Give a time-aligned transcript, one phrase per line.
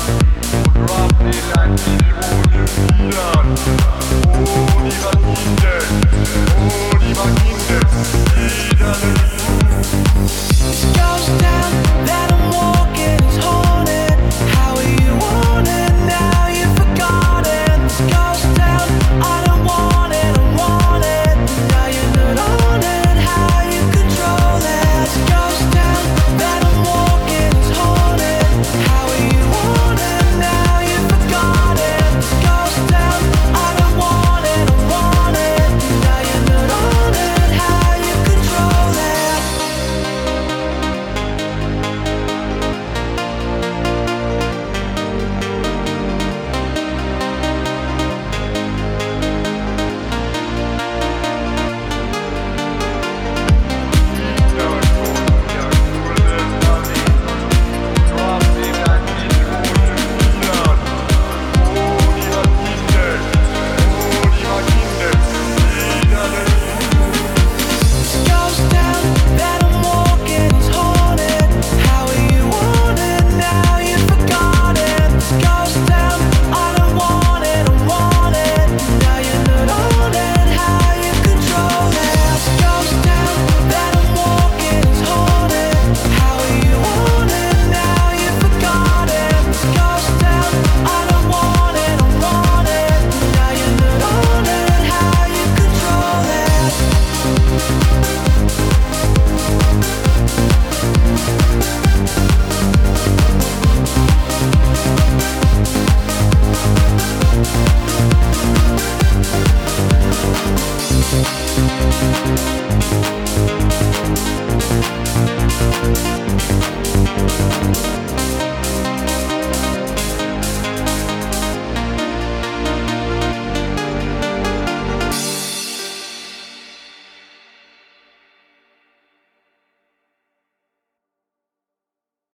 [0.00, 2.09] Goes down